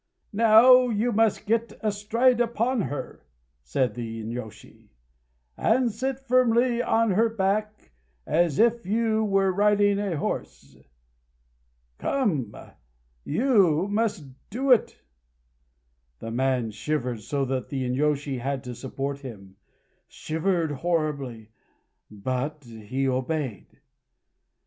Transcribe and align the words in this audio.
"Now 0.33 0.87
you 0.89 1.11
must 1.11 1.45
get 1.45 1.73
astride 1.81 2.41
upon 2.41 2.81
her," 2.81 3.27
said 3.61 3.93
the 3.93 4.23
inyôshi, 4.23 4.89
"and 5.55 5.91
sit 5.91 6.19
firmly 6.21 6.81
on 6.81 7.11
her 7.11 7.29
back, 7.29 7.91
as 8.25 8.57
if 8.57 8.83
you 8.87 9.23
were 9.23 9.51
riding 9.51 9.99
a 9.99 10.17
horse.... 10.17 10.75
Come! 11.99 12.51
you 13.23 13.87
must 13.89 14.25
do 14.49 14.71
it!" 14.71 15.03
The 16.17 16.31
man 16.31 16.71
shivered 16.71 17.21
so 17.21 17.45
that 17.45 17.69
the 17.69 17.87
inyôshi 17.87 18.39
had 18.39 18.63
to 18.63 18.73
support 18.73 19.19
him 19.19 19.55
shivered 20.07 20.71
horribly; 20.71 21.51
but 22.09 22.63
he 22.63 23.07
obeyed. 23.07 23.81